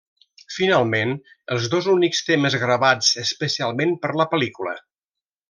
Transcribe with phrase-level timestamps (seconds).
[0.53, 1.11] Finalment,
[1.55, 4.77] els dos únics temes gravats especialment per a la pel·lícula.